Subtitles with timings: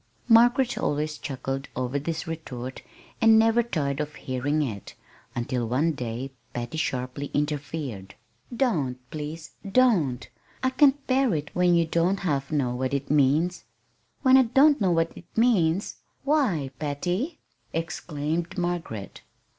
[0.27, 2.81] Margaret always chuckled over this retort
[3.21, 4.95] and never tired of hearing it,
[5.35, 8.15] until one day Patty sharply interfered.
[8.51, 10.27] "Don't please don't!
[10.63, 13.65] I can't bear it when you don't half know what it means."
[14.23, 15.97] "When I don't know what it means!
[16.23, 17.37] Why, Patty!"
[17.71, 19.21] exclaimed Margaret.